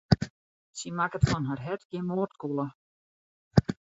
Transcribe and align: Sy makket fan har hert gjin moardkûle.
Sy 0.79 0.89
makket 0.99 1.23
fan 1.33 1.43
har 1.49 1.59
hert 1.65 1.83
gjin 1.89 2.07
moardkûle. 2.09 2.67